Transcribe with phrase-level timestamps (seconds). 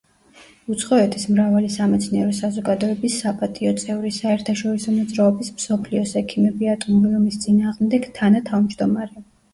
[0.75, 9.27] უცხოეთის მრავალი სამეცნიერო საზოგადოების საპატიო წევრი, საერთაშორისო მოძრაობის „მსოფლიოს ექიმები ატომური ომის წინააღმდეგ“ თანათავმჯდომარე.